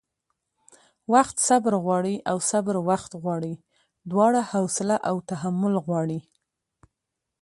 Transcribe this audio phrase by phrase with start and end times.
[1.13, 3.53] وخت صبر غواړي او صبر وخت غواړي؛
[4.11, 6.19] دواړه حوصله او تحمل غواړي